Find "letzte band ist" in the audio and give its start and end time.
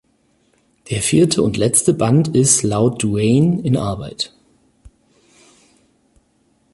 1.57-2.63